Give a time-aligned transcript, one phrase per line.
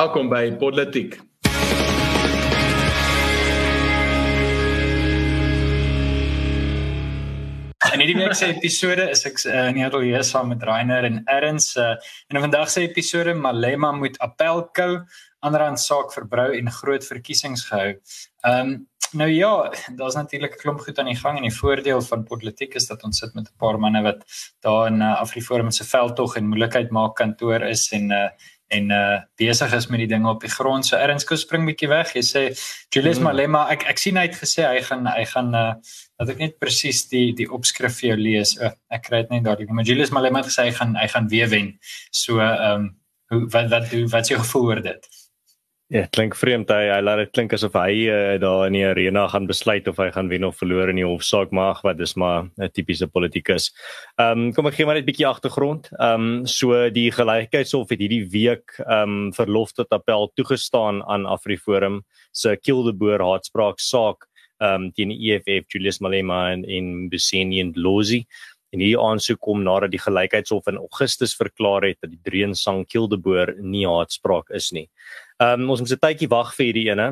[0.00, 1.18] Welkom by Politiek.
[7.90, 11.74] In hierdie week se episode is ek uh, in Nederland saam met Rainer en Erns
[11.76, 11.90] uh,
[12.30, 15.02] en in vandag se episode Malema moet appel kou,
[15.44, 17.90] ander aan saak verbrou en groot verkiesings gehou.
[18.48, 18.78] Ehm um,
[19.10, 19.52] nou ja,
[19.98, 23.02] daar's natuurlik 'n klomp goed aan die gang en die voordeel van politiek is dat
[23.04, 24.24] ons sit met 'n paar manne wat
[24.60, 28.30] daar in uh, Afriforum se veldtog en moeilikheid maak kantoor is en uh,
[28.70, 30.86] en uh besig is met die dinge op die grond.
[30.86, 32.12] So Erns kom spring bietjie weg.
[32.14, 32.42] Jy sê
[32.94, 33.26] Julius mm.
[33.26, 35.72] Malema, ek ek sien hy het gesê hy gaan hy gaan uh
[36.20, 38.54] dat ek net presies die die opskrif vir jou lees.
[38.60, 39.72] Oh, ek kry dit net dadelik.
[39.74, 41.74] Maar Julius Malema het gesê hy gaan hy gaan weer wen.
[42.14, 42.88] So ehm um,
[43.30, 45.10] hoe wat wat hoe wat is jou gevoel oor dit?
[45.90, 49.24] Ja, klink vreemd hy hy laat dit klink asof hy uh, daar in die arena
[49.32, 52.44] gaan besluit of hy gaan wen of verloor in die hofsaak maar wat dis maar
[52.46, 53.72] 'n tipiese politikus.
[54.14, 55.90] Ehm um, kom ek gee maar net 'n bietjie agtergrond.
[55.98, 61.26] Ehm um, so die gelykheidshof het hierdie week ehm um, verlof tot appel toegestaan aan
[61.26, 64.30] Afriforum se Kildeboer haatspraak saak
[64.62, 68.22] ehm um, teen die EFF Julius Malema en in Buseni en Lozi
[68.70, 73.56] en hierdie aansoek kom nadat die gelykheidshof in Augustus verklaar het dat die Dreensang Kildeboer
[73.58, 74.86] nie haatspraak is nie.
[75.40, 77.08] Ehm um, ons moet 'n tydjie wag vir hierdie ene.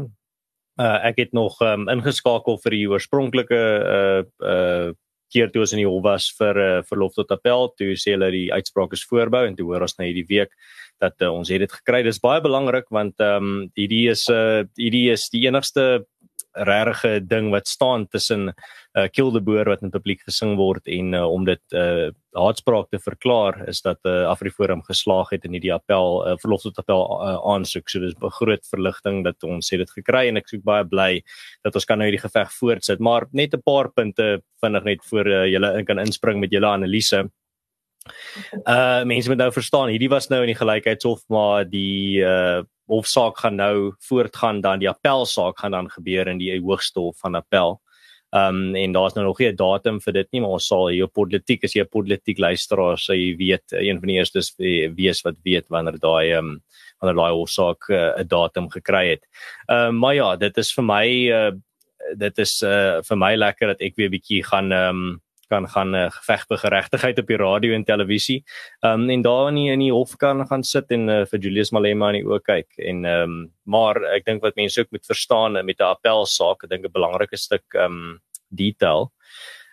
[0.77, 3.63] Uh ek het nog ehm um, ingeskakel vir die oorspronklike
[3.99, 4.93] uh uh
[5.33, 8.31] keer toe ons in die hof was vir uh, verlof tot appel, toe sê hulle
[8.33, 10.55] die uitspraak is voorbou en toe hoor ons nou hierdie week
[11.01, 12.03] dat uh, ons het dit gekry.
[12.03, 16.07] Dis baie belangrik want ehm um, hierdie is uh hierdie is die enigste
[16.53, 18.53] regte ding wat staan tussen
[18.99, 22.91] uh, Kill the Boer wat in publiek gesing word en uh, om dit uh, haatspraak
[22.93, 27.05] te verklaar is dat uh, Afriforum geslaag het in hierdie appel uh, verlof tot appel
[27.17, 27.89] uh, aansoek.
[27.91, 31.23] So dis 'n groot verligting dat ons het dit gekry en ek is baie bly
[31.65, 33.01] dat ons kan nou hierdie geveg voortsit.
[33.01, 37.31] Maar net 'n paar punte vinnig net voor uh, julle kan inspring met julle analise.
[38.65, 43.37] Uh mense moet nou verstaan, hierdie was nou in die gelykheidshof maar die uh hofsaak
[43.39, 47.81] gaan nou voortgaan dan die appelsaak gaan dan gebeur in die hoogste hof van appel.
[48.37, 51.05] Um en daar's nou nog nie 'n datum vir dit nie, maar ons sal hier
[51.05, 55.23] op politiek as jy 'n politiek luisteraar sê jy weet een van die eerstes wees
[55.25, 56.61] wat weet wanneer daai um
[57.01, 59.25] wanneer daai hofsaak uh, 'n uh, datum gekry het.
[59.69, 61.53] Um maar ja, dit is vir my uh,
[62.17, 66.07] dit is uh, vir my lekker dat ek weer bietjie gaan um kan gaan uh,
[66.11, 68.43] geveg vir geregtigheid op die radio en televisie.
[68.83, 71.41] Ehm um, en daar in die, in die hof kan gaan sit en uh, vir
[71.41, 74.91] Julius Malema in die oë kyk en ehm um, maar ek dink wat mense ook
[74.91, 79.13] moet verstaan uh, met 'n appelsaak, ek dink 'n belangrike stuk ehm um, detail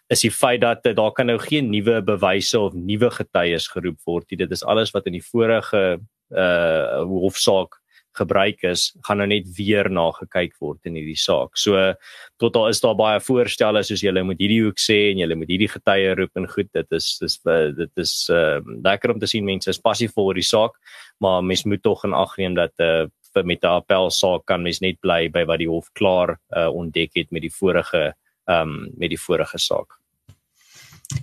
[0.07, 4.29] is die feit dat daar kan nou geen nuwe bewyse of nuwe getuies geroep word
[4.29, 4.37] nie.
[4.37, 5.99] Dit is alles wat in die vorige
[6.29, 7.77] uh hofsaak
[8.17, 11.57] gebruik is, gaan nou net weer na gekyk word in hierdie saak.
[11.59, 11.93] So
[12.41, 15.51] tot daar is daar baie voorstelle soos julle moet hierdie hoek sê en julle moet
[15.51, 17.39] hierdie getuie roep en goed, dit is dis
[17.81, 20.75] dit is uh lekker om te sien mense is passief vir die saak,
[21.19, 23.05] maar mens moet tog in ag neem dat uh
[23.43, 27.11] met 'n appel saak kan mens net bly by wat die hof klaar uh ontdek
[27.15, 28.13] het met die vorige
[28.47, 29.99] um met die vorige saak.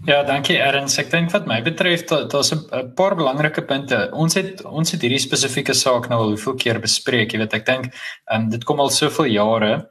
[0.06, 0.94] Ja, dankie Erns.
[1.00, 4.10] Ek dink wat my betref, daar's 'n paar belangrike punte.
[4.12, 7.66] Ons het ons het hierdie spesifieke saak nou al hoeveel keer bespreek, jy weet, ek
[7.66, 7.94] dink
[8.30, 9.90] um, dit kom al soveel jare.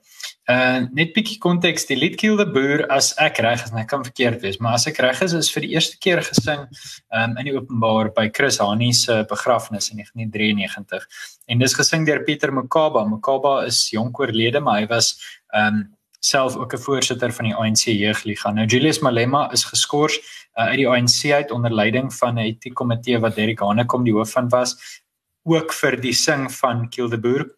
[0.50, 3.88] Uh net bietjie konteks, die lied Kill the Boer as ek reg is, en ek
[3.88, 6.68] kan verkeerd wees, maar as ek reg is, is vir die eerste keer gesing
[7.14, 11.08] um, in die openbaar by Chris Hani se begrafnis in 1993.
[11.48, 13.06] En dis gesing deur Pieter Mokaba.
[13.06, 15.18] Mokaba is jonk oorlede, maar hy was
[15.54, 15.90] um
[16.22, 18.52] self ook 'n voorsitter van die ANC jeugliga.
[18.52, 20.14] Nou Julius Malema is geskort
[20.56, 24.32] uh, uit die ANC uit onder leiding van 'n etiekkomitee wat Derek Hanekom die hoof
[24.32, 25.02] van was,
[25.44, 27.50] ook vir die sing van Kill the Boer.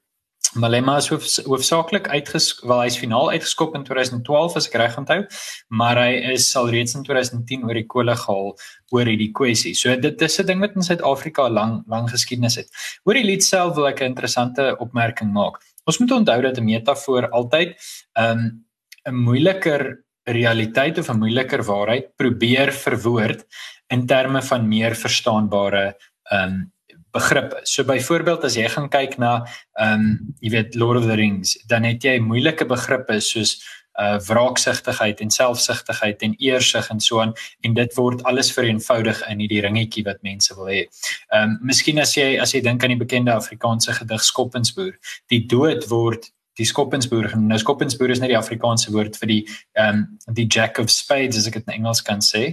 [0.54, 5.26] Malema is hoof, hoofsaaklik uitgeskop, wel hy's finaal uitgeskop in 2012 as ek reg onthou,
[5.68, 8.54] maar hy is al reeds in 2010 oor die kolle gehaal
[8.94, 9.74] oor hierdie kwessie.
[9.74, 12.70] So dit is 'n ding wat in Suid-Afrika lang lang geskiedenis het.
[13.04, 15.58] Oor die lied self wil ek 'n interessante opmerking maak.
[15.84, 17.76] Ons moet onthou dat 'n metafoor altyd
[18.16, 18.66] 'n um,
[19.12, 23.46] moeiliker realiteit of 'n moeiliker waarheid probeer verwoord
[23.88, 25.96] in terme van meer verstaanbare
[26.32, 26.72] um
[27.14, 27.60] begrippe.
[27.64, 29.46] So byvoorbeeld as jy gaan kyk na
[29.80, 33.60] um jy weet Lord of the Rings, dan het jy moeilike begrippe soos
[34.02, 39.44] uh wraaksugtigheid en selfsugtigheid en eersug en so aan en dit word alles vereenvoudig in
[39.44, 40.86] hierdie ringetjie wat mense wil hê.
[41.34, 44.96] Ehm um, miskien as jy as jy dink aan die bekende Afrikaanse gedig Skoppensboer,
[45.30, 47.48] die dood word die Skoppensboer genoem.
[47.52, 49.42] Nou Skoppensboer is net die Afrikaanse woord vir die
[49.80, 50.04] ehm um,
[50.38, 52.44] die jack of spades as ek dit in Engels kan sê,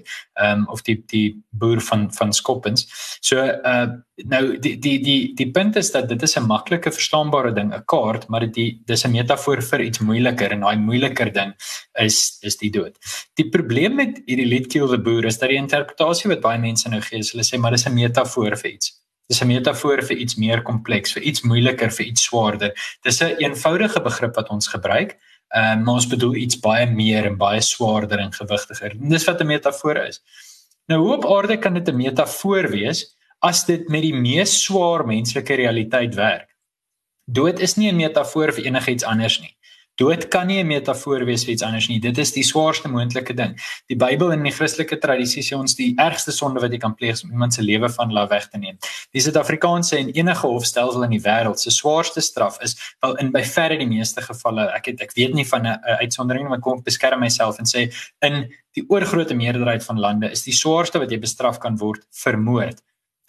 [0.41, 2.87] ehm um, of die die boer van van Skoppens.
[3.21, 3.89] So uh
[4.29, 7.85] nou die die die die punt is dat dit is 'n maklike verstaanbare ding, 'n
[7.87, 11.55] kaart, maar dit dis 'n metafoor vir iets moeiliker en daai moeiliker ding
[11.99, 12.97] is is die dood.
[13.37, 16.89] Die probleem met hierdie lied Kill the Boer is dat die interpretasie wat baie mense
[16.89, 19.00] nou gee, hulle sê maar dis 'n metafoor vir iets.
[19.31, 22.73] Dis 'n metafoor vir iets meer kompleks, vir iets moeiliker, vir iets swaarder.
[23.07, 25.17] Dis 'n een eenvoudige begrip wat ons gebruik,
[25.55, 28.91] um, maar ons bedoel iets baie meer en baie swaarder en gewigtiger.
[28.91, 30.21] En dis wat 'n metafoor is.
[30.87, 35.07] Nou hoe op aarde kan dit 'n metafoor wees as dit met die mees swaar
[35.07, 36.49] menslike realiteit werk?
[37.25, 39.57] Dood is nie 'n metafoor vir enigiets anders nie.
[40.01, 41.99] Dood kan nie 'n metafoor wees vir iets anders nie.
[42.01, 43.53] Dit is die swaarste moontlike ding.
[43.89, 47.13] Die Bybel en die Christelike tradisie sê ons die ergste sonde wat jy kan pleeg
[47.13, 48.79] is om iemand se lewe van laat weg te neem.
[49.13, 53.45] Die Suid-Afrikaanse en enige hofstelsel in die wêreld se swaarste straf is wel in by
[53.45, 54.71] verre die meeste gevalle.
[54.73, 57.67] Ek het ek weet nie van 'n uitsondering nie, maar kom ek beskerm myself en
[57.67, 57.93] sê
[58.23, 62.81] in die oorgrootste meerderheid van lande is die swaarste wat jy bestraf kan word vermoord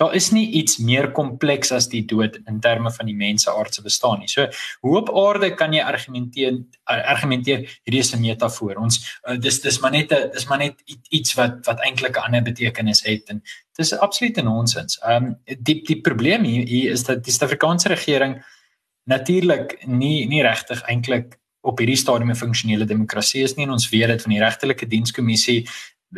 [0.02, 3.84] daar is nie iets meer kompleks as die dood in terme van die mensaard se
[3.86, 4.30] bestaan nie.
[4.32, 4.48] So
[4.82, 6.58] hoe op aarde kan jy argumenteer
[6.90, 8.80] argumenteer hierdie is 'n metafoor.
[8.82, 8.98] Ons
[9.30, 12.44] uh, dis dis maar net 'n dis maar net iets wat wat eintlik 'n ander
[12.44, 13.44] betekenis het en
[13.78, 14.98] dis absolute nonsens.
[15.00, 18.42] Ehm um, die die probleem hier, hier is dat die Suid-Afrikaanse regering
[19.06, 23.90] natuurlik nie nie regtig eintlik op hierdie stadium 'n funksionele demokrasie is nie en ons
[23.90, 25.68] weet dit van die regtelike dienskommissie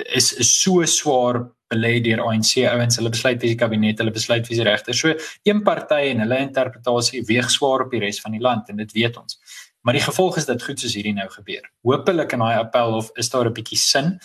[0.06, 1.44] is, is so swaar
[1.74, 5.14] belê deur ANC ouens hulle besluit wie se kabinet hulle besluit wie se regter so
[5.44, 8.92] een party en hulle interpretasie weeg swaar op die res van die land en dit
[8.94, 9.40] weet ons.
[9.84, 11.66] Maar die gevolg is dat goed soos hierdie nou gebeur.
[11.84, 14.18] Hopelik in daai appel of is daar 'n bietjie sin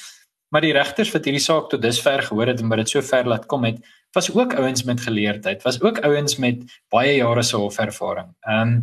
[0.49, 3.29] maar die regters wat hierdie saak tot dusver gehoor het en wat dit so ver
[3.29, 3.81] laat kom het
[4.17, 6.63] was ook ouens met geleerdheid was ook ouens met
[6.95, 8.79] baie jare se hofervaring ehm um,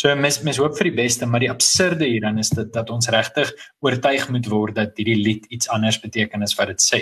[0.00, 3.10] So mes mes hoop vir die beste, maar die absurde hierdan is dit dat ons
[3.12, 3.50] regtig
[3.84, 7.00] oortuig moet word dat hierdie lied iets anders beteken as wat dit sê.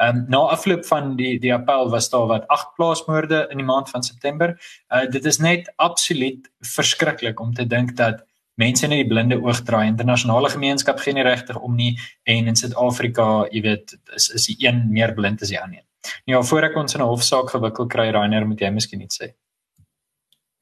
[0.00, 3.68] Ehm um, na afloop van die die appel was daar wat agt plaasmoorde in die
[3.68, 4.56] maand van September.
[4.90, 8.24] Uh dit is net absoluut verskriklik om te dink dat
[8.60, 9.86] mense net die blinde oog draai.
[9.86, 11.94] Internasionale gemeenskap gee nie regtig om nie
[12.28, 15.84] en in Suid-Afrika, jy weet, is is die een meer blind as die ander.
[16.26, 19.32] Ja, voor ek ons in 'n hofsaak gewikkel kry, Rainer, moet jy miskien iets sê.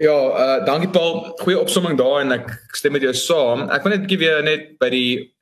[0.00, 1.34] Ja, uh dankie Paul.
[1.42, 3.66] Goeie opsomming daar en ek stem met jou saam.
[3.68, 5.34] Ek wil net 'n bietjie weer net by die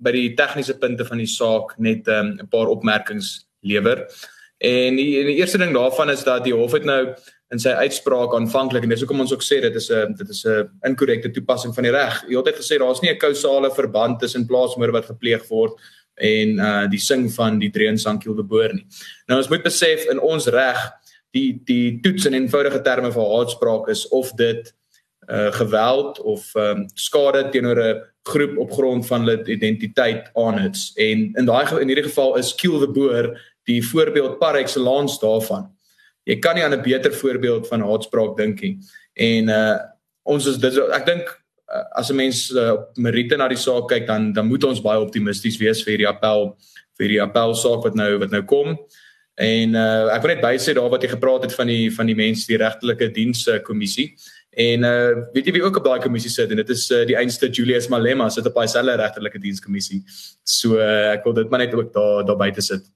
[0.00, 4.06] by die tegniese punte van die saak net um, 'n um, paar opmerkings lewer.
[4.56, 7.12] En die, die eerste ding daarvan is dat die hof het nou
[7.52, 10.46] in sy uitspraak aanvanklik en dis hoekom ons ook sê dit is 'n dit is
[10.46, 12.24] 'n inkorrekte toepassing van die reg.
[12.24, 15.76] Hy het gesê daar's nie 'n kausale verband tussen plaasmoord wat gepleeg word
[16.16, 18.86] en uh die sing van die Dreun Sankiel de Boer nie.
[19.28, 20.92] Nou ons moet besef in ons reg
[21.36, 24.72] die die toets in eenvoudige terme vir haatspraak is of dit
[25.26, 31.32] uh geweld of um skade teenoor 'n groep op grond van hulle identiteit aanhits en
[31.34, 33.34] in daai in hierdie geval is kill the boer
[33.66, 35.66] die voorbeeld par excellence daarvan.
[36.24, 38.78] Jy kan nie aan 'n beter voorbeeld van haatspraak dink nie.
[39.14, 39.78] En uh
[40.26, 41.26] ons is dit ek dink
[41.70, 44.82] uh, as 'n mens uh, op Merite na die saak kyk dan dan moet ons
[44.82, 46.56] baie optimisties wees vir hierdie appel
[46.98, 48.78] vir hierdie appel saak wat nou wat nou kom.
[49.36, 52.16] En uh ek wil net bysê daar wat jy gepraat het van die van die
[52.16, 54.14] mense die regtelike dienste kommissie.
[54.56, 57.18] En uh weet jy wie ook op daai kommissie sit en dit is uh, die
[57.20, 60.00] einste Julius Malema sit op daai selfe regtelike dienskommissie.
[60.42, 62.88] So uh, ek wil dit maar net ook daar daar buite sit.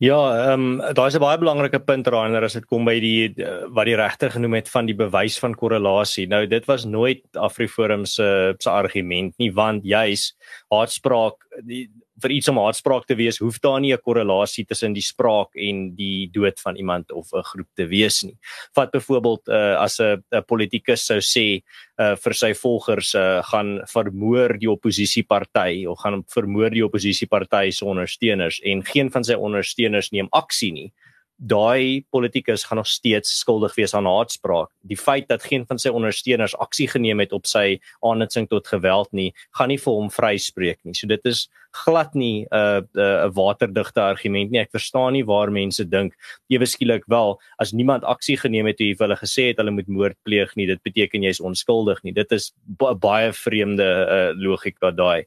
[0.00, 3.34] Ja, ehm um, daar is 'n baie belangrike punt Rainer as dit kom by die
[3.68, 6.26] wat die regter genoem het van die bewys van korrelasie.
[6.26, 10.36] Nou dit was nooit Afriforum se se argument nie want juis
[10.68, 11.90] haatspraak die
[12.22, 15.94] vir iets om haatspraak te wees, hoef daar nie 'n korrelasie tussen die spraak en
[15.94, 18.36] die dood van iemand of 'n groep te wees nie.
[18.74, 21.62] Vat byvoorbeeld uh, as 'n politikus sou sê
[21.98, 27.84] uh, vir sy volgers uh, gaan vermoor die oppositieparty of gaan vermoor die oppositieparty se
[27.84, 30.92] ondersteuners en geen van sy ondersteuners neem aksie nie
[31.40, 34.68] daai politikus gaan nog steeds skuldig wees aan haatspraak.
[34.84, 39.08] Die feit dat geen van sy ondersteuners aksie geneem het op sy aanhitsing tot geweld
[39.16, 40.94] nie, gaan nie vir hom vryspreek nie.
[40.94, 44.60] So dit is glad nie 'n uh, 'n uh, waterdigte argument nie.
[44.60, 46.12] Ek verstaan nie waar mense dink
[46.50, 50.16] ewe skielik wel as niemand aksie geneem het toe hulle gesê het hulle moet moord
[50.24, 52.12] pleeg nie, dit beteken jy's onskuldig nie.
[52.12, 55.24] Dit is ba baie vreemde uh, logika daai.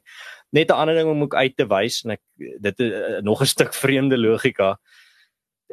[0.52, 3.40] Net 'n ander ding om ook uit te wys en ek dit is uh, nog
[3.40, 4.78] 'n stuk vreemde logika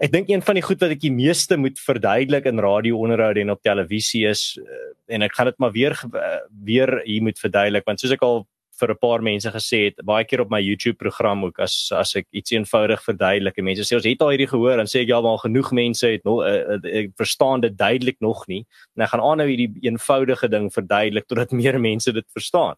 [0.02, 3.54] ek dink een van die goed wat ek die meeste moet verduidelik in radio-onderhoude en
[3.54, 7.86] op televisie is uh, en ek gaan dit maar weer uh, weer hier moet verduidelik
[7.86, 8.44] want soos ek al
[8.82, 12.16] vir 'n paar mense gesê het baie keer op my YouTube program ook as as
[12.16, 15.12] ek iets eenvoudig verduidelik en mense sê ons het al hierdie gehoor dan sê ek
[15.14, 18.66] ja maar genoeg mense het nog uh, ek verstaan dit duidelik nog nie.
[18.96, 22.76] En ek gaan aanhou hierdie eenvoudige ding verduidelik totdat meer mense dit verstaan.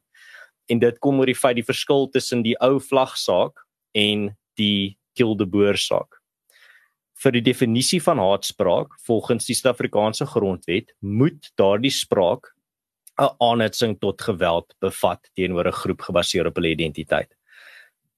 [0.67, 3.63] En dit kom oor die feit die verskil tussen die ou vlagsaak
[3.95, 6.22] en die Kildeboer saak
[7.21, 12.53] vir die definisie van haatspraak volgens die Suid-Afrikaanse grondwet moet daardie spraak
[13.21, 17.29] 'n aanhitsing tot geweld bevat teenoor 'n groep gebaseer op hulle identiteit.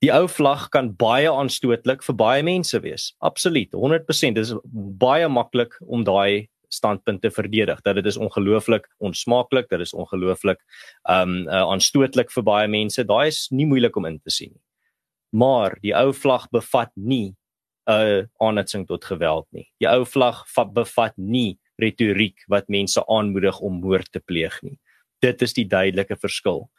[0.01, 3.13] Die ou vlag kan baie aanstootlik vir baie mense wees.
[3.19, 4.35] Absoluut, 100%.
[4.35, 4.53] Dit is
[4.99, 10.59] baie maklik om daai standpunt te verdedig dat dit is ongelooflik onsmaaklik, dit is ongelooflik
[11.09, 13.03] um uh, aanstootlik vir baie mense.
[13.03, 14.63] Daai is nie moeilik om in te sien nie.
[15.35, 17.35] Maar die ou vlag bevat nie
[17.87, 19.67] 'n uh, aanhitsing tot geweld nie.
[19.79, 24.79] Die ou vlag bevat nie retoriek wat mense aanmoedig om moord te pleeg nie.
[25.21, 26.69] Dit is die duidelike verskil.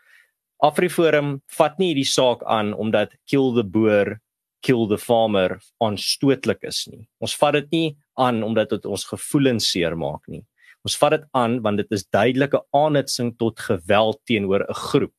[0.65, 4.21] Afriforum vat nie hierdie saak aan omdat kill the boer
[4.65, 7.07] kill the farmer aanstootlik is nie.
[7.21, 10.43] Ons vat dit nie aan omdat dit ons gevoelens seermaak nie.
[10.87, 15.15] Ons vat dit aan want dit is duidelike aanhitsing tot geweld teenoor 'n groep.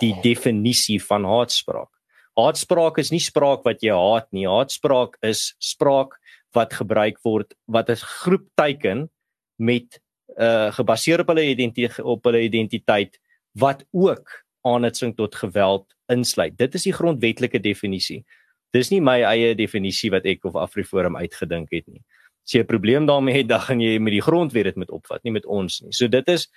[0.00, 1.90] Die definisie van haatspraak.
[2.38, 4.46] Haatspraak is nie spraak wat jy haat nie.
[4.46, 6.14] Haatspraak is spraak
[6.54, 9.10] wat gebruik word wat 'n groep teiken
[9.58, 9.98] met
[10.38, 13.18] uh gebaseer op hulle identiteit op hulle identiteit
[13.58, 16.56] wat ook aanhitsing tot geweld insluit.
[16.56, 18.24] Dit is die grondwetlike definisie.
[18.72, 22.04] Dis nie my eie definisie wat ek of Afriforum uitgedink het nie.
[22.44, 25.24] As jy 'n probleem daarmee het, dan gaan jy met die grondwet dit moet opvat,
[25.24, 25.92] nie met ons nie.
[25.92, 26.48] So dit is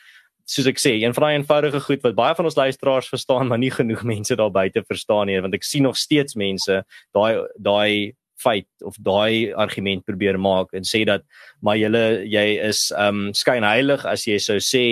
[0.52, 3.62] soos ek sê, een van daai eenvoudige goed wat baie van ons luisteraars verstaan, maar
[3.62, 6.82] nie genoeg mense daar buite verstaan nie, want ek sien nog steeds mense
[7.16, 11.26] daai daai feit of daai argument probeer maak en sê dat
[11.62, 14.86] maar julle jy is um skynheilig as jy sou sê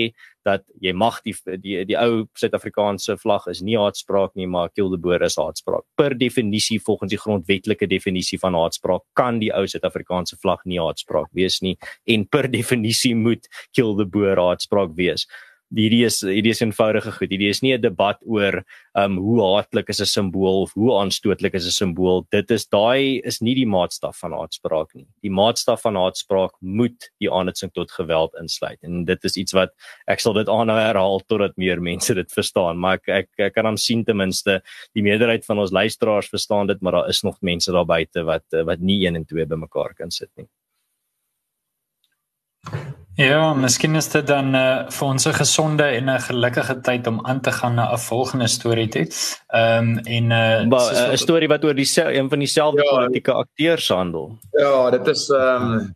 [0.48, 4.92] dat jy mag die die die ou Suid-Afrikaanse vlag is nie haatspraak nie maar kill
[4.94, 5.84] the boer is haatspraak.
[6.00, 11.30] Per definisie volgens die grondwetlike definisie van haatspraak kan die ou Suid-Afrikaanse vlag nie haatspraak
[11.36, 11.76] wees nie
[12.08, 15.28] en per definisie moet kill the boer haatspraak wees
[15.76, 17.30] hierdie is hierdie is eenvoudige goed.
[17.32, 18.64] Hierdie is nie 'n debat oor
[18.96, 22.26] um hoe haatlik is 'n simbool of hoe aanstootlik is 'n simbool.
[22.32, 25.08] Dit is daai is nie die maatstaf van haatspraak nie.
[25.22, 28.80] Die maatstaf van haatspraak moet die aanhitsing tot geweld insluit.
[28.84, 29.72] En dit is iets wat
[30.08, 32.78] ek sal dit aanhou herhaal totdat meer mense dit verstaan.
[32.80, 34.62] Maar ek ek, ek kan hom sien ten minste
[34.96, 38.46] die meerderheid van ons luisteraars verstaan dit, maar daar is nog mense daar buite wat
[38.66, 40.48] wat nie 1 en 2 bymekaar kan sit nie.
[43.20, 47.20] Ja, miskien is dit dan uh, vir ons 'n gesonde en 'n gelukkige tyd om
[47.26, 49.08] aan te gaan na 'n volgende storie toe.
[49.48, 53.88] Ehm um, en uh, 'n storie wat oor die een van dieselfde ja, politieke akteurs
[53.90, 54.38] handel.
[54.52, 55.96] Ja, dit is ehm um,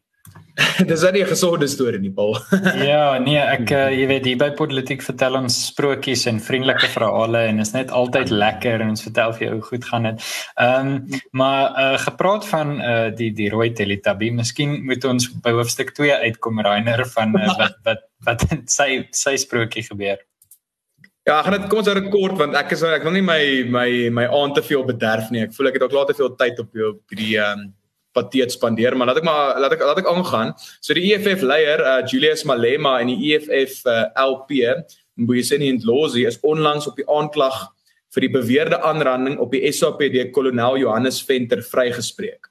[0.89, 2.37] Dis nie 'n gesonde storie nie, Paul.
[2.91, 7.41] ja, nee, ek uh, jy weet hier by Politiek vertel ons sprokies en vriendelike verhale
[7.49, 10.27] en is net altyd lekker en ons vertel vir jou hoe goed gaan dit.
[10.61, 15.55] Ehm um, maar uh, gepraat van uh, die die rooi Teletubby, miskien moet ons by
[15.57, 20.21] hoofstuk 2 uitkom Reiner van uh, wat wat wat sy sy sprokie gebeur.
[21.25, 23.43] Ja, gaan dit kom ons hou kort want ek is ek wil nie my
[23.73, 23.89] my
[24.21, 25.47] my aand te veel bederf nie.
[25.47, 27.71] Ek voel ek het ook laat te veel tyd op jou op die ehm um,
[28.13, 30.53] pateet spandeer, maar laat ek maar laat ek laat ek aangaan.
[30.81, 34.85] So die EFF leier, uh, Julius Malema en die EFF uh, LP,
[35.19, 37.67] Mbuyiseni Ndlozi is onlangs op die aanklag
[38.13, 42.49] vir die beweerde aanranding op die SAPD kolonel Johannes Venter vrygespreek.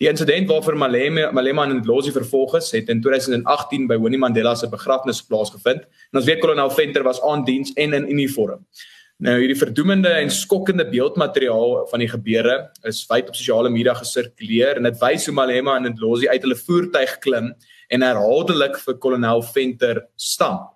[0.00, 4.54] Die insident waarvoor Malema Malema en Ndlozi vervolg is, het in 2018 by Winnie Mandela
[4.56, 5.84] se begrafnis plaasgevind.
[6.12, 8.64] En ons weet kolonel Venter was aan diens en in uniform.
[9.20, 12.54] Nou hierdie verdoemende en skokkende beeldmateriaal van die gebeure
[12.88, 16.56] is wyd op sosiale media gesirkuleer en dit wys hoe Malema en Ndlozi uit hulle
[16.56, 17.50] voertuig klim
[17.92, 20.70] en herhaaldelik vir kolonel Venter stamp.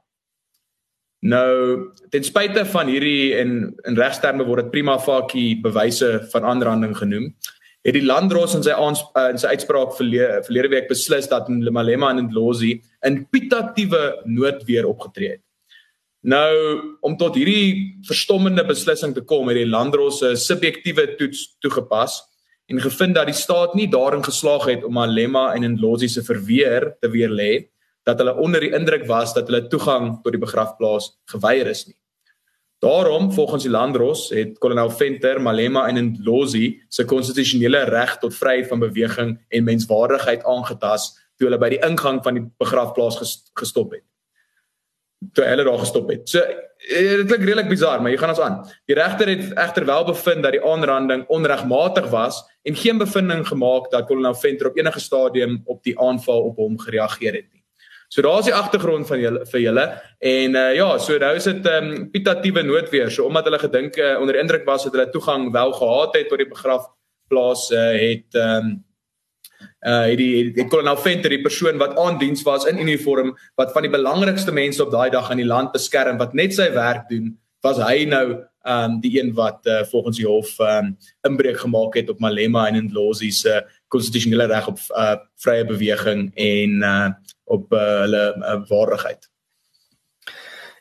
[1.24, 6.92] Nou ten spyte van hierdie en in regsterme word dit prima facie bewyse van aanranding
[6.98, 7.30] genoem,
[7.84, 11.48] het die landdros in sy aans, uh, in sy uitspraak verlede, verlede week beslis dat
[11.48, 12.74] Malema en Ndlozi
[13.08, 15.43] in pitatiewe noodweer opgetree het.
[16.24, 16.52] Nou
[17.04, 22.22] om tot hierdie verstommende beslissing te kom het die landdros se subjektiewe toets toegepas
[22.72, 26.94] en gevind dat die staat nie daarin geslaag het om Malema en Ndlozi se verweer
[27.02, 27.66] te weerlê
[28.08, 31.96] dat hulle onder die indruk was dat hulle toegang tot die begrafplaas geweier is nie.
[32.80, 38.72] Daarom volgens die landdros het kolonel Venter Malema en Ndlozi se konstitusionele reg tot vryheid
[38.72, 43.20] van beweging en menswaardigheid aangetast toe hulle by die ingang van die begrafplaas
[43.60, 44.08] gestop het
[45.32, 46.28] toe hulle daar gestop het.
[46.28, 48.60] So eh, dit klink redelik bizar, maar jy gaan ons aan.
[48.88, 53.90] Die regter het egter wel bevind dat die aanranding onregmatig was en geen bevinding gemaak
[53.90, 57.62] dat kolonel Venter op enige stadium op die aanval op hom gereageer het nie.
[58.08, 59.84] So daar's die agtergrond van julle vir julle
[60.22, 63.10] en uh, ja, so nou is dit 'n um, ehm, pitatiewe noodweer.
[63.10, 66.38] So omdat hulle gedink uh, onder indruk was dat hulle toegang wel gehad het tot
[66.38, 68.84] die begrafplaas uh, het um,
[69.86, 73.86] uh het die kolonel Venter die persoon wat aan diens was in uniform wat van
[73.86, 77.34] die belangrikste mense op daai dag aan die land beskerm wat net sy werk doen
[77.64, 78.26] was hy nou
[78.64, 80.94] um die een wat uh, volgens die hof um
[81.28, 86.82] inbreuk gemaak het op Malema en Ndlozi se konstitusionele reg op uh vrye beweging en
[86.82, 87.08] uh
[87.44, 89.28] op uh, hulle uh, waardigheid.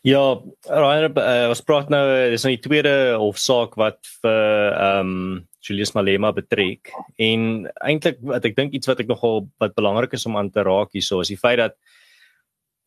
[0.04, 0.22] Ja,
[0.68, 5.94] Ryan, uh, ons praat nou dis nou die tweede hofsaak wat vir ehm um, Julius
[5.96, 6.92] Malema betrek.
[7.18, 10.64] En eintlik wat ek dink iets wat ek nogal wat belangrik is om aan te
[10.64, 11.78] raak hierso is die feit dat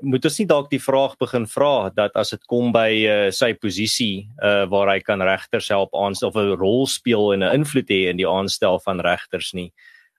[0.04, 3.54] moet ons nie dalk die vraag begin vra dat as dit kom by uh, sy
[3.56, 7.88] posisie uh, waar hy kan regters help aanstel of 'n rol speel en 'n invloed
[7.88, 9.73] hê in die aanstel van regters nie.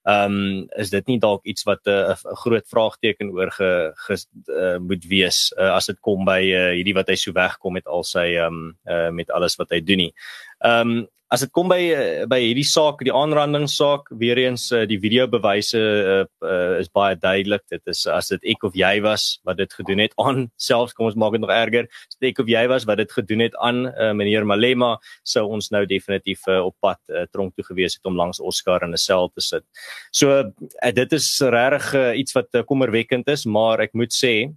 [0.07, 4.15] Ehm um, is dit nie dalk iets wat 'n uh, groot vraagteken oor ge, ge
[4.47, 7.87] uh, moet wees uh, as dit kom by uh, hierdie wat hy so wegkom met
[7.87, 10.13] al sy ehm um, uh, met alles wat hy doen nie.
[10.65, 14.85] Ehm um, as dit kom by eh, by hierdie saak, die aanrandingssaak, weer eens eh,
[14.87, 17.65] die videobewyse uh, uh, is baie duidelik.
[17.71, 21.09] Dit is as dit ek of jy was wat dit gedoen het aan selfs kom
[21.09, 21.89] ons maak dit nog erger.
[22.07, 24.93] As dit ek of jy was wat dit gedoen het aan uh, meneer Malema,
[25.27, 28.87] sou ons nou definitief uh, op pad uh, tronk toe gewees het om langs Oscar
[28.87, 29.65] in 'n sel te sit.
[30.11, 34.47] So uh, dit is regtig uh, iets wat uh, kommerwekkend is, maar ek moet sê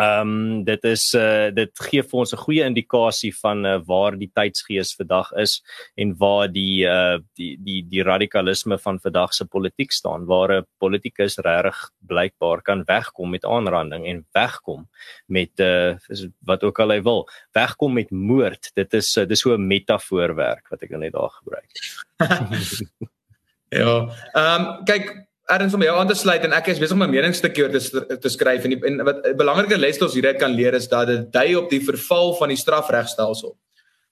[0.00, 4.16] Ehm um, dit is uh dit gee vir ons 'n goeie indikasie van uh, waar
[4.16, 5.60] die tydsgees vandag is
[5.96, 10.66] en waar die uh die die die radikalisme van vandag se politiek staan waar 'n
[10.78, 14.88] politikus regtig blykbaar kan wegkom met aanranding en wegkom
[15.26, 15.98] met uh
[16.40, 18.70] wat ook al hy wil wegkom met moord.
[18.74, 21.70] Dit is uh, dis so 'n metafoorwerk wat ek nou net daar gebruik.
[23.72, 27.02] Ja ehm um, kyk erns om jou aan te sluit en ek is besig om
[27.02, 30.14] 'n meningsstukkie oor te te skryf en, die, en wat 'n belangrike les wat ons
[30.14, 33.56] hieruit kan leer is dat dit dui op die verval van die strafregstelsel.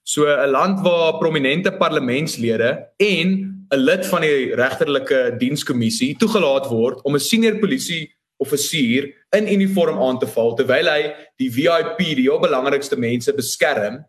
[0.03, 7.01] So 'n land waar prominente parlementslede en 'n lid van die regterlike dienskommissie toegelaat word
[7.03, 12.27] om 'n senior polisie offisier in uniform aan te val terwyl hy die VIP, die
[12.27, 14.05] heel belangrikste mense beskerm.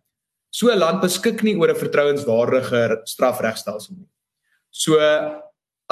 [0.51, 4.09] So 'n land beskik nie oor 'n vertrouenswaardige strafregstelsel nie.
[4.71, 4.99] So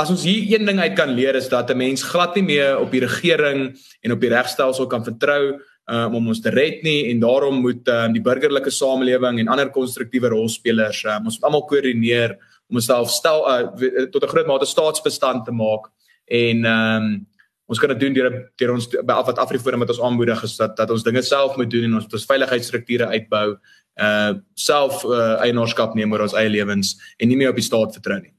[0.01, 2.79] As ons hier een ding uit kan leer is dat 'n mens glad nie meer
[2.79, 7.11] op die regering en op die regstelsel kan vertrou um, om ons te red nie
[7.11, 11.67] en daarom moet um, die burgerlike samelewing en ander konstruktiewe rolspelers um, ons moet almal
[11.67, 12.39] koördineer
[12.71, 15.91] om onsself stel uh, tot 'n groot mate staatsbestand te maak
[16.25, 17.27] en um,
[17.67, 20.77] ons kan dit doen deur deur ons by wat Afriforum met ons aanmoedig is dat
[20.77, 23.59] dat ons dinge self moet doen en ons ons veiligheidsstrukture uitbou
[24.01, 27.93] uh self uh, eienaarskap neem oor ons eie lewens en nie meer op die staat
[27.93, 28.33] vertrou nie.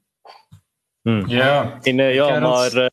[1.03, 1.23] Hmm.
[1.27, 1.79] Ja.
[1.83, 2.87] En uh, ja, maar uh,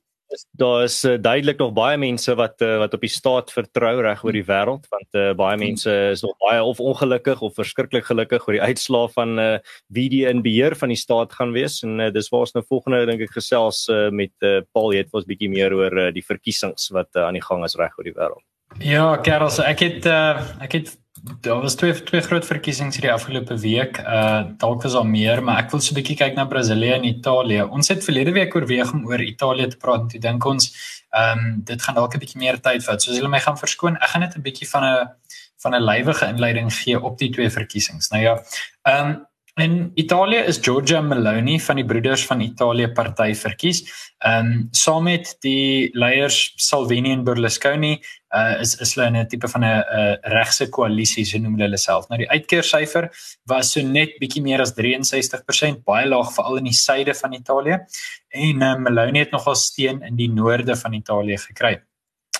[0.50, 4.24] daar is uh, duidelik nog baie mense wat uh, wat op die staat vertrou reg
[4.24, 5.64] oor die wêreld want uh, baie hmm.
[5.64, 9.48] mense is nog baie of ongelukkig of verskriklik gelukkig oor die uitslae van uh,
[9.94, 12.64] wie die in beheer van die staat gaan wees en uh, dis waar ons nou
[12.68, 16.24] volgende dink ek gesels uh, met uh, Paul het ons bietjie meer oor uh, die
[16.24, 18.44] verkiesings wat uh, aan die gang is reg oor die wêreld.
[18.84, 20.96] Ja, Karel, ek het uh, ek het
[21.40, 23.98] daar was twee twee groot verkiesings hierdie afgelope week.
[23.98, 27.04] Uh dalk was daar meer, maar ek wil so 'n bietjie kyk na Brasilië en
[27.04, 27.62] Italië.
[27.62, 30.70] Ons het verlede week oorweeg om oor Italië te praat en toe dink ons
[31.10, 33.02] ehm um, dit gaan dalk 'n bietjie meer tyd vat.
[33.02, 35.08] So as julle my gaan verskoon, ek gaan net 'n bietjie van 'n
[35.62, 38.10] van 'n lywige inleiding gee op die twee verkiesings.
[38.10, 38.42] Nou ja,
[38.82, 39.26] ehm um,
[39.58, 43.80] In Italië is Giorgia Meloni van die Broeders van Italië party verkies.
[44.18, 47.98] Ehm um, saam met die leiers Salvini en Berlusconi
[48.34, 52.08] uh, is is hulle 'n tipe van 'n uh, regse koalisie, so noem hulle self.
[52.08, 53.10] Nou die uitkeersyfer
[53.46, 57.78] was so net bietjie meer as 63%, baie laag veral in die suide van Italië.
[58.30, 61.87] En uh, Meloni het nogal steun in die noorde van Italië gekry.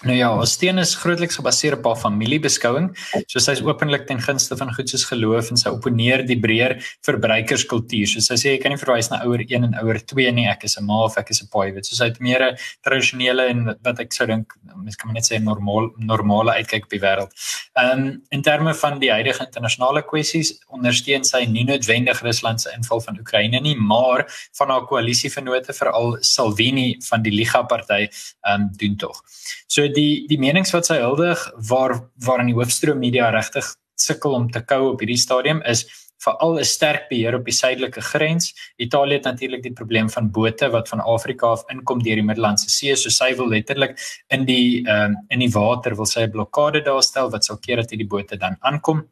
[0.07, 2.93] Nou ja, ons steun is grootliks gebaseer op haar familiebeskouing.
[3.27, 6.77] So sy is openlik ten gunste van goed soos geloof en sy opponeer die breër
[7.07, 8.07] verbruikerskultuur.
[8.13, 10.47] So sy sê jy kan nie verwys na ouer 1 en ouer 2 nie.
[10.47, 11.87] Ek is 'n ma of ek is 'n pa, weet.
[11.87, 12.57] So sy het meer 'n
[12.87, 17.01] tradisionele en wat ek sou dink, mens kan net sê normaal normale uitkyk op die
[17.01, 17.33] wêreld.
[17.75, 22.71] Ehm um, in terme van die huidige internasionale kwessies ondersteun sy nie noodwendig Rusland se
[22.77, 28.07] inval van Oekraïne nie, maar van haar koalisievennote veral Salvini van die Liga party
[28.47, 29.25] ehm um, doen tog.
[29.67, 31.39] So die die menings wat sy huldig
[31.71, 31.97] waar
[32.27, 35.87] waar in die hoofstroom media regtig sukkel om te kou op hierdie stadium is
[36.25, 38.55] veral 'n sterk beheer op die suidelike grens.
[38.77, 42.71] Italië het natuurlik die probleem van bote wat van Afrika af inkom deur die Middellandse
[42.71, 43.99] See, so sy wil letterlik
[44.29, 47.59] in die ehm uh, in die water wil sy 'n blokkade daar stel wat sal
[47.59, 49.07] keer dat hierdie bote dan aankom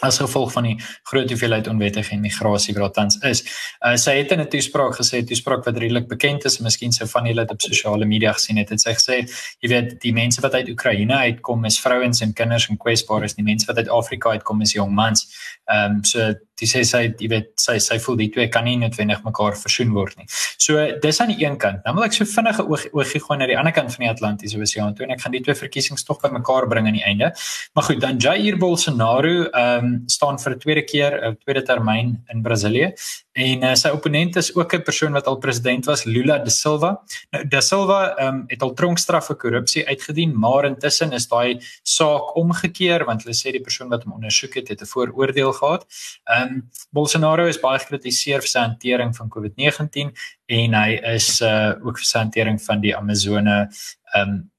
[0.00, 0.76] as gevolg van die
[1.10, 3.44] groot hoeveelheid onwettige immigrasie wat tans is.
[3.80, 7.08] Uh, sy het in 'n toespraak gesê, 'n toespraak wat redelik bekend is, miskien sou
[7.08, 9.16] van julle dit op sosiale media gesien het, het sy gesê,
[9.60, 13.44] jy weet, die mense wat uit Oekraïne uitkom is vrouens en kinders en kwesbares, die
[13.44, 15.26] mense wat uit Afrika uitkom is jong mans.
[15.70, 18.76] Ehm um, so die sê sy jy weet sy sy voel die twee kan nie
[18.80, 20.26] noodwendig mekaar versoen word nie.
[20.60, 21.82] So dis aan die een kant.
[21.86, 24.60] Dan wil ek so vinnige oog oogie gooi na die ander kant van die Atlantiese
[24.60, 27.32] Oseaan toe en ek gaan die twee verkiesings tog bymekaar bring aan die einde.
[27.74, 31.62] Maar goed, dan Jair Bolsonaro ehm um, um, staan vir 'n tweede keer 'n tweede
[31.62, 32.92] termyn in Brasilië
[33.32, 37.00] en uh, sy opponent is ook 'n persoon wat al president was Lula da Silva.
[37.32, 42.36] Nou da Silva um, het al tronkstraf vir korrupsie uitgedien, maar intussen is daai saak
[42.36, 45.86] omgekeer want hulle sê die persoon wat hom ondersoek het het 'n vooroordeel gehad.
[46.26, 50.12] Um, Bolsonaro is baie gekritiseer vir sy hantering van COVID-19
[50.46, 53.70] en hy is uh, ook vir sy hantering van die Amazone
[54.16, 54.50] um,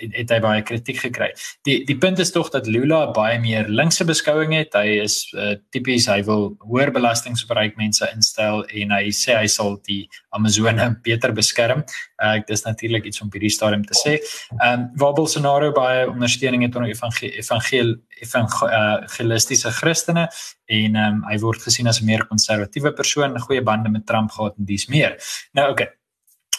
[0.00, 1.30] het, het hy baie kritiek gekry.
[1.68, 4.74] Die die punt is tog dat Lula baie meer linkse beskouing het.
[4.76, 9.36] Hy is uh, tipies hy wil hoër belastings op ryk mense instel en hy sê
[9.38, 10.02] hy sal die
[10.36, 11.84] Amazone beter beskerm.
[12.20, 14.18] Uh, ek dis natuurlik iets om hierdie stadium te sê.
[14.58, 20.28] Ehm um, waar Bolsonaro baie ondersteuning het onder evangel evangel evangelistiese Christene
[20.66, 24.30] en ehm um, hy word gesien as 'n meer konservatiewe persoon, goeie bande met Trump
[24.30, 25.16] gehad en dis meer.
[25.52, 25.82] Nou oké.
[25.82, 25.94] Okay.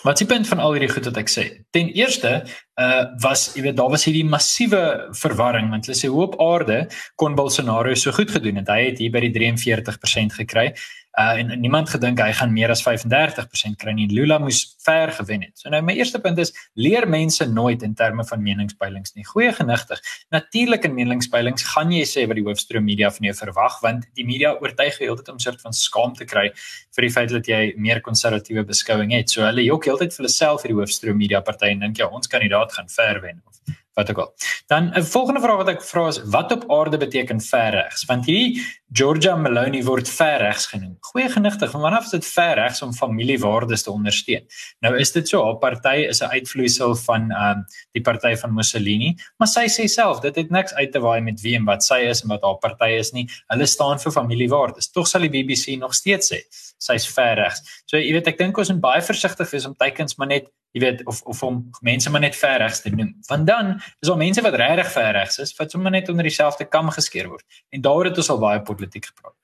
[0.02, 1.44] Wat die punt van al hierdie goed wat ek sê?
[1.70, 2.42] Ten eerste,
[2.82, 4.82] uh was jy weet daar was hierdie massiewe
[5.24, 6.80] verwarring want hulle sê hoe op aarde
[7.22, 8.72] kon Bolsonaro so goed gedoen het.
[8.72, 10.72] Hy het hier by die 43% gekry.
[11.20, 14.08] Uh en, niemand gedink hy gaan meer as 35% kry nie.
[14.16, 15.58] Lula moes ver gewen het.
[15.60, 19.26] So nou my eerste punt is leer mense nooit in terme van meningspeilings nie.
[19.28, 20.00] Goeie genigtig.
[20.32, 24.26] Natuurlik in meningspeilings gaan jy sê wat die hoofstroom media van jou verwag want die
[24.26, 26.48] media oortuig jou heeltyd om 'n soort van skaam te kry
[26.96, 29.30] vir die feit dat jy meer konservatiewe beskouing het.
[29.30, 32.08] So hulle jok heeltyd vir hulle self vir die hoofstroom media party en dink ja,
[32.08, 34.34] ons kandidaat gaan ver wen of wat ook al.
[34.68, 38.06] Dan 'n volgende vraag wat ek vra is wat op aarde beteken ver regs?
[38.06, 38.62] Want hierdie
[38.94, 40.98] Georgia Maloney word ver regs genoem.
[41.00, 44.46] Goeie genigtig, van wanneer is dit ver regs om familiewaardes te ondersteun?
[44.80, 48.54] Nou is dit so, haar party is 'n uitvloeisel van ehm um, die party van
[48.54, 51.84] Mussolini, maar sy sê self dit het niks uit te waai met wie en wat
[51.84, 53.30] sy is en wat haar party is nie.
[53.48, 54.92] Hulle staan vir familiewaardes.
[54.92, 56.40] Tog sal die BBC nog steeds sê
[56.78, 57.62] sy's ver regs.
[57.86, 60.82] So jy weet ek dink ons moet baie versigtig wees om teikens maar net jy
[60.84, 63.14] weet of of om mense maar net ver regs te noem.
[63.28, 66.66] Want dan is daar mense wat regtig ver regs is wat sommer net onder dieselfde
[66.66, 67.46] kam geskeer word.
[67.70, 69.36] En daar het ons al baie politiek gepraat.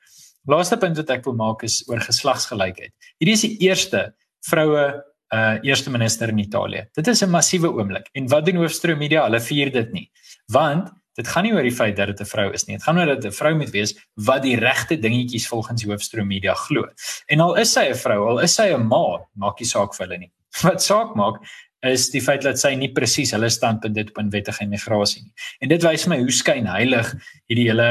[0.48, 2.94] Laaste punt wat ek wil maak is oor geslagsgelykheid.
[3.20, 4.14] Hierdie is die eerste
[4.48, 4.88] vroue
[5.36, 6.86] uh eerste minister in Italië.
[6.96, 8.08] Dit is 'n massiewe oomblik.
[8.14, 9.24] En wat doen hoofstroom media?
[9.24, 10.12] Hulle vier dit nie.
[10.48, 12.78] Want dit gaan nie oor die feit dat dit 'n vrou is nie.
[12.78, 16.54] Dit gaan oor dat 'n vrou moet wees wat die regte dingetjies volgens hoofstroom media
[16.54, 16.88] glo.
[17.28, 20.08] En al is sy 'n vrou, al is sy 'n ma, maak nie saak vir
[20.08, 20.32] hulle nie.
[20.66, 21.42] Wat saak maak
[21.86, 25.34] is die feit dat sy nie presies hulle standpunt dit op wettige immigrasie nie.
[25.62, 27.14] En dit wys my hoe skyn heilig
[27.46, 27.90] hierdie hele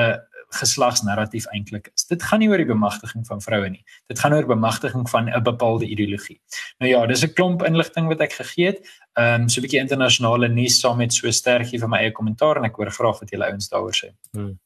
[0.55, 2.07] geslagsnarratief eintlik is.
[2.07, 3.83] Dit gaan nie oor die bemagtiging van vroue nie.
[4.11, 6.41] Dit gaan oor bemagtiging van 'n bepaalde ideologie.
[6.79, 8.81] Nou ja, dis 'n klomp inligting wat ek gegee het.
[9.15, 12.57] Ehm um, so 'n bietjie internasionale nuus saam met so sterkie van my eie kommentaar
[12.57, 14.15] en ek hoor graag wat julle ouens daaroor sê.
[14.33, 14.59] Hmm.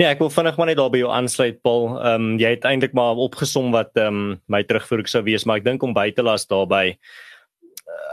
[0.00, 1.90] Ja, ek wil vinnig maar net daar by jou aansluit Paul.
[2.00, 5.60] Ehm um, jy het eintlik maar opgesom wat ehm um, my terugvoer sou wees, maar
[5.60, 6.96] ek dink om by te las daarbey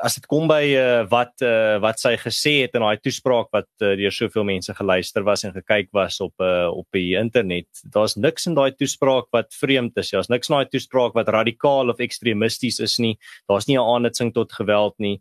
[0.03, 3.69] as dit kom by uh, wat uh, wat sy gesê het in daai toespraak wat
[3.81, 8.17] uh, deur soveel mense geluister was en gekyk was op uh, op die internet, daar's
[8.17, 10.11] niks in daai toespraak wat vreemd is.
[10.13, 13.15] Daar's niks in daai toespraak wat radikaal of ekstremisties is nie.
[13.49, 15.19] Daar's nie 'n aanhitsing tot geweld nie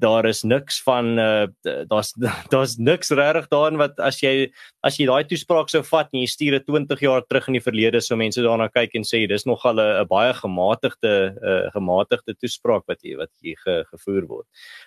[0.00, 1.46] daar is niks van uh
[1.88, 2.12] daar's
[2.52, 4.50] daar's niks regtig daarin wat as jy
[4.86, 7.64] as jy daai toespraak sou vat en jy stuur dit 20 jaar terug in die
[7.64, 12.34] verlede so mense daarna kyk en sê dis nog al 'n baie gematigde uh gematigde
[12.34, 14.46] toespraak wat hier wat hier ge, gevoer word.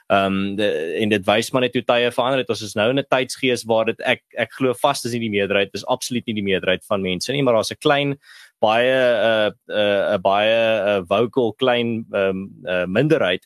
[0.10, 0.68] Um de,
[1.02, 2.50] en dit wys maar net hoe tye verander het.
[2.50, 5.36] Ons is nou in 'n tydsgees waar dit ek ek glo vas dis nie die
[5.38, 8.18] meerderheid dis absoluut nie die meerderheid van mense nie maar daar's 'n klein
[8.60, 13.46] baie 'n uh, 'n uh, baie uh, vocal klein um uh, minderheid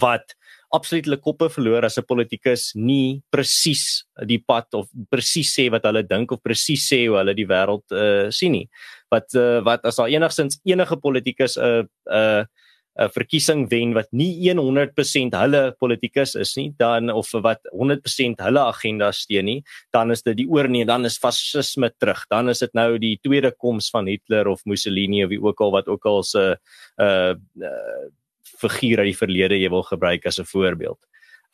[0.00, 0.34] wat
[0.74, 5.84] absoluut hulle koppe verloor as 'n politikus nie presies die pad of presies sê wat
[5.84, 8.68] hulle dink of presies sê hoe hulle die wêreld uh, sien nie.
[9.10, 12.44] Wat uh, wat as daar enigsins enige politikus 'n uh, 'n uh,
[12.96, 18.62] 'n verkiesing wen wat nie 100% hulle politikus is nie, dan of wat 100% hulle
[18.64, 22.24] agenda steun nie, dan is dit die oorneem, dan is fasisme terug.
[22.32, 25.74] Dan is dit nou die tweede koms van Hitler of Mussolini of wie ook al
[25.76, 26.56] wat ook al se
[27.00, 28.08] uh, uh
[28.58, 30.98] figuur uit die verlede jy wil gebruik as 'n voorbeeld.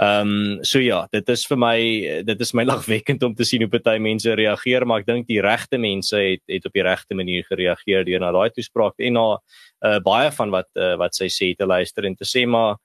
[0.02, 1.78] Ehm um, so ja, dit is vir my
[2.24, 5.40] dit is my lagwekkend om te sien hoe party mense reageer, maar ek dink die
[5.40, 9.26] regte mense het het op die regte manier gereageer deur na daai toespraak en na
[9.36, 12.80] uh, baie van wat uh, wat sy sê te luister en te sê maar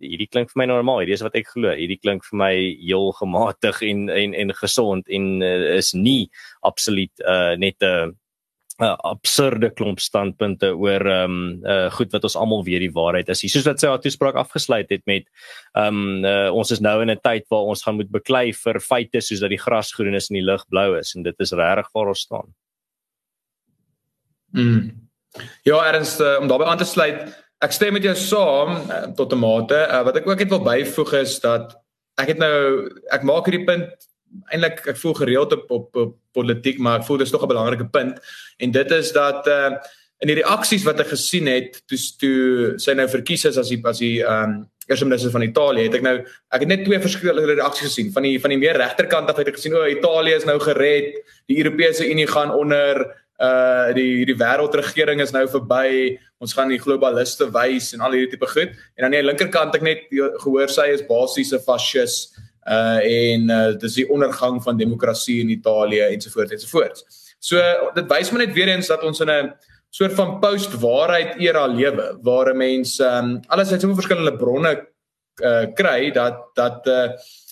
[0.00, 1.72] hierdie klink vir my normaal, hierdie is wat ek glo.
[1.76, 6.30] Hierdie klink vir my heel gematig en en en gesond en uh, is nie
[6.62, 8.12] absoluut uh, net 'n uh,
[8.74, 12.94] 'n uh, absurde klomp standpunte oor ehm um, uh goed wat ons almal weet die
[12.94, 13.44] waarheid is.
[13.46, 15.28] Soos wat sy haar toespraak afgesluit het met
[15.78, 18.80] ehm um, uh, ons is nou in 'n tyd waar ons gaan moet beklei vir
[18.80, 21.52] feite soos dat die gras groen is en die lug blou is en dit is
[21.52, 22.50] regtig waar ons staan.
[24.50, 24.90] Mm.
[25.62, 27.30] Ja, erns uh, om daarbey aan te sluit,
[27.62, 29.86] ek stem met jou saam uh, tot 'n mate.
[29.86, 31.78] Uh, wat ek ook net wil byvoeg is dat
[32.18, 34.10] ek het nou ek maak hierdie punt
[34.52, 37.86] eintlik ek voel gereeld op, op op politiek, maar ek voel dis tog 'n belangrike
[37.86, 38.18] punt.
[38.58, 39.76] En dit is dat uh
[40.22, 42.38] in die reaksies wat ek gesien het toe toe
[42.80, 46.04] sy nou verkies is as die as die um eerste minister van Italië het ek
[46.04, 46.14] nou
[46.52, 48.12] ek het net twee verskillende reaksies gesien.
[48.12, 51.20] Van die van die meer regterkant af het ek gesien o Italië is nou gered.
[51.50, 53.04] Die Europese Unie gaan onder.
[53.34, 56.16] Uh die die wêreldregering is nou verby.
[56.38, 58.76] Ons gaan die globaliste wys en al hierdie tipe goed.
[58.94, 60.06] En aan die linkerkant ek net
[60.44, 62.30] gehoor sy is basies 'n fascis
[62.64, 67.04] uh en uh, dis die ondergang van demokrasie in Italië ensovoorts ensovoorts.
[67.38, 67.60] So
[67.94, 69.52] dit wys my net weer eens dat ons in 'n
[69.90, 74.86] soort van post-waarheid era lewe waar 'n mens um, alles uit so verskillende bronne
[75.42, 77.08] uh kry dat dat uh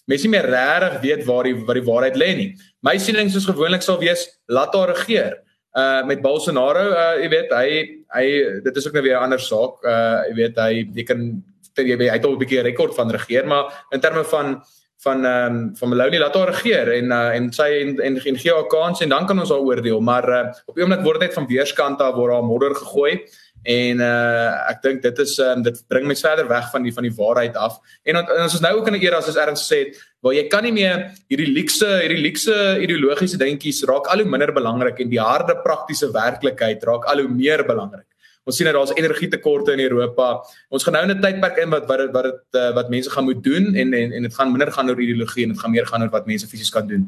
[0.06, 2.50] mense nie meer regtig weet waar die wat die waarheid lê nie.
[2.82, 5.38] My siening soos gewoonlik sal wees laat haar regeer.
[5.72, 7.68] Uh met Bolsonaro, uh jy weet, hy
[8.16, 8.26] hy
[8.64, 9.82] dit is ook nou weer 'n ander saak.
[9.84, 11.42] Uh jy weet hy jy kan
[11.76, 14.62] jy weet hy het al 'n bietjie rekord van regeer, maar in terme van
[15.02, 16.18] van ehm um, van Meloni.
[16.18, 19.26] Laat haar regeer en uh, en sy en en, en gee haar kans en dan
[19.26, 20.00] kan ons haar oordeel.
[20.00, 23.24] Maar uh, op 'n oomblik word dit van weerskante af word haar modder gegooi
[23.62, 27.02] en uh, ek dink dit is um, dit bring my verder weg van die van
[27.02, 27.78] die waarheid af.
[28.02, 30.62] En, en ons is nou ook in 'n era soos erns sê waar jy kan
[30.62, 35.20] nie meer hierdie luukse hierdie luukse ideologiese dingetjies raak al hoe minder belangrik en die
[35.20, 38.06] harde praktiese werklikheid raak al hoe meer belangrik
[38.44, 40.32] Ons sien dat daar's energietekorte in Europa.
[40.68, 43.24] Ons gaan nou in 'n tydperk in wat wat wat dit uh, wat mense gaan
[43.24, 45.86] moet doen en en en dit gaan minder gaan oor ideologie en dit gaan meer
[45.86, 47.06] gaan oor wat mense fisies kan doen.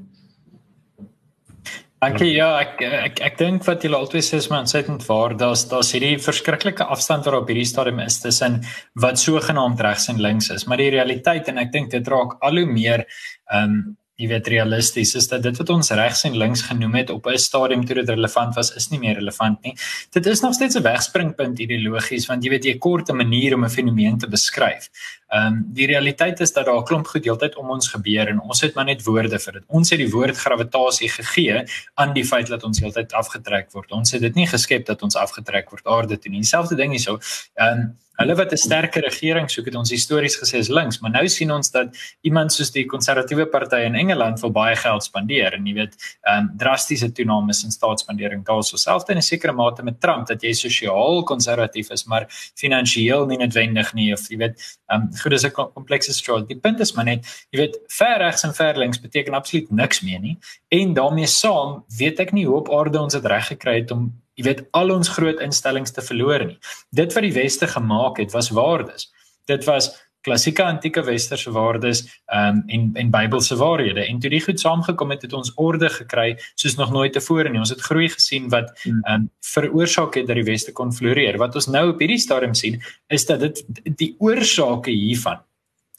[2.05, 5.35] Dankie ja, ek ek ek dink wat julle altyd sê is maar ontsettend waar.
[5.41, 8.61] Daar's daar's hierdie verskriklike afstand wat op hierdie stadium is tussen
[8.95, 12.63] wat sogenaamd regs en links is, maar die realiteit en ek dink dit raak al
[12.63, 13.07] hoe meer
[13.51, 17.11] ehm um, jy weet realisties is dat dit wat ons regs en links genoem het
[17.11, 19.75] op 'n stadium toe dit relevant was is nie meer relevant nie.
[20.11, 23.65] Dit is nog steeds 'n wegspringpunt ideologies want jy weet jy kort 'n manier om
[23.65, 24.89] 'n fenomeen te beskryf.
[25.29, 28.41] Ehm um, die realiteit is dat daar 'n klomp goed heeltyd om ons gebeur en
[28.41, 29.63] ons het maar net woorde vir dit.
[29.67, 33.91] Ons het die woord gravitasie gegee aan die feit dat ons heeltyd afgetrek word.
[33.91, 36.41] Ons het dit nie geskep dat ons afgetrek word aarde toe nie.
[36.41, 37.19] Dieselfde ding hierso.
[37.55, 41.11] Ehm um, Hulle wat 'n sterker regering soek het ons histories gesê is links, maar
[41.11, 45.53] nou sien ons dat iemand soos die konservatiewe party in Engeland wil baie geld spandeer
[45.55, 49.53] en jy weet, ehm um, drastiese toenames in staatsspandering daar so selfs in 'n sekere
[49.53, 54.37] mate met Trump dat jy sosiaal konservatief is, maar finansiëel nie noodwendig nie of jy
[54.37, 56.49] weet, ehm um, goed is 'n komplekse straat.
[56.49, 60.03] Die punt is maar net, jy weet, ver regs en ver links beteken absoluut niks
[60.03, 63.75] meer nie en daarmee saam weet ek nie hoe op aarde ons dit reg gekry
[63.81, 66.59] het om jy weet al ons groot instellings te verloor nie.
[66.95, 69.11] Dit wat die weste gemaak het was waardes.
[69.51, 69.93] Dit was
[70.25, 74.07] klassieke antieke westerse waardes um, en en Bybelse waarhede.
[74.09, 77.61] En toe die goed saamgekom het, het ons orde gekry soos nog nooit tevore nie.
[77.61, 81.39] Ons het groei gesien wat um, veroorsaak het dat die weste kon floreer.
[81.43, 82.81] Wat ons nou op hierdie stadium sien,
[83.13, 83.65] is dat dit
[84.01, 85.45] die oorsake hiervan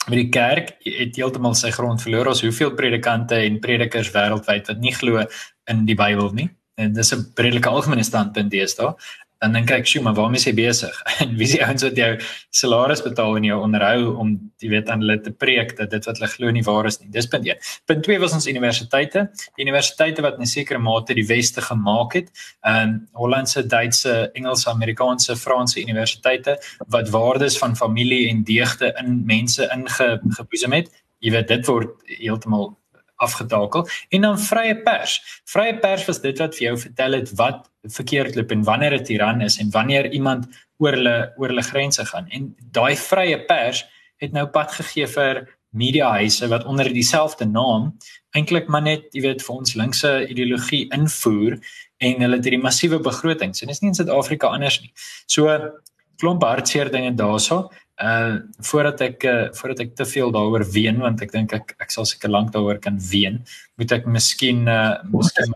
[0.06, 2.34] met die kerk het heeltemal sy grond verloor.
[2.34, 5.26] Ons hoeveel predikante en predikers wêreldwyd wat nie glo
[5.70, 8.96] in die Bybel nie en dis 'n redelike algemene standpunt deesdae
[9.46, 11.96] dan dink ek, "Sjoe, maar waarmee is jy besig?" En wie is die ouens wat
[11.96, 12.12] jou
[12.50, 14.32] salaris betaal en jou onderhou om
[14.64, 17.10] jy weet aan hulle te preek dat dit wat hulle glo nie waar is nie.
[17.12, 17.60] Dis punt 1.
[17.86, 19.28] Punt 2 was ons universiteite.
[19.56, 22.32] Die universiteite wat in 'n sekere mate die weste gemaak het,
[22.64, 26.58] ehm um, Hollandse, Duitse, Engelse, Amerikaanse, Franse universiteite
[26.88, 30.90] wat waardes van familie en deugde in mense ingeboesem het.
[31.20, 32.78] Jy weet dit word heeltemal
[33.16, 35.18] afgetakel en dan vrye pers.
[35.52, 39.04] Vrye pers was dit wat vir jou vertel het wat verkeerd loop en wanneer 'n
[39.04, 40.48] tiran is en wanneer iemand
[40.78, 42.28] oor hulle oor hulle grense gaan.
[42.30, 43.86] En daai vrye pers
[44.18, 47.98] het nou pad gegee vir mediahuise wat onder dieselfde naam
[48.32, 51.60] eintlik maar net, jy weet, vir ons linkse ideologie invoer
[52.04, 54.92] en hulle het hierdie massiewe begrotings en dit is nie in Suid-Afrika anders nie.
[55.28, 55.52] So
[56.22, 57.72] klomp hartseer dinge daaroor
[58.04, 61.94] uh voordat ek uh, voordat ek te veel daaroor ween want ek dink ek ek
[61.94, 63.40] sal seker lank daaroor kan ween
[63.80, 65.56] moet ek miskien uh miskien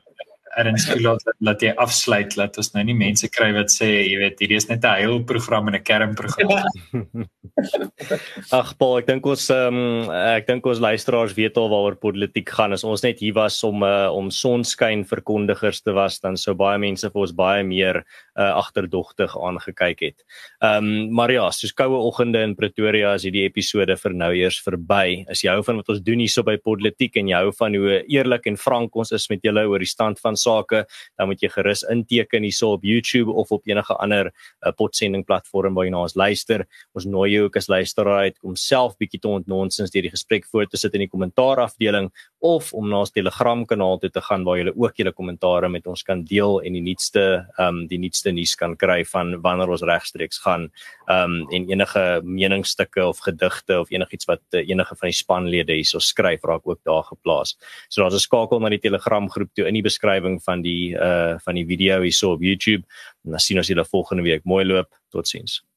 [0.57, 4.41] erns laat laat jy afsluit laat ons nou nie mense kry wat sê jy weet
[4.41, 7.27] hierdie is net 'n heilprogram en 'n kernprogram.
[8.59, 12.73] Ag Paul, ek dink ons um, ek dink ons luisteraars weet al waaroor politiek gaan.
[12.73, 16.79] As ons net hier was om uh, om sonskyn verkondigers te was, dan sou baie
[16.79, 18.03] mense vir ons baie meer
[18.39, 20.25] uh, agterdogtig aangekyk het.
[20.63, 24.59] Ehm um, maar ja, soos koue oggende in Pretoria is hierdie episode vir nou eers
[24.63, 25.25] verby.
[25.29, 27.99] As jy hou van wat ons doen hierso by Politiek en jy hou van hoe
[28.07, 30.83] eerlik en frank ons is met julle oor die stand van sake,
[31.19, 35.77] dan moet jy gerus inteken hierso op YouTube of op enige ander uh, potsending platform
[35.77, 36.65] waar jy na ons luister.
[36.97, 40.47] Ons nooi jou ook as luisteraar uit om self bietjie te ontnonsens deur die gesprek
[40.49, 44.21] voor te sit in die kommentaar afdeling of om na ons Telegram kanaal toe te
[44.23, 47.23] gaan waar julle ook julle kommentare met ons kan deel en die nuutste
[47.57, 50.69] ehm um, die nuutste nuus kan kry van wanneer ons regstreeks gaan
[51.07, 55.75] ehm um, en enige meningsstukke of gedigte of enigiets wat uh, enige van die spanlede
[55.75, 57.57] hierso skryf raak ook daar geplaas.
[57.89, 61.37] So daar's 'n skakel na die Telegram groep toe in die beskrywing van die uh
[61.39, 62.83] van die video hierso op YouTube.
[63.25, 64.45] En dan sien ons julle volgende week.
[64.45, 64.87] Mooi loop.
[65.11, 65.68] Totsiens.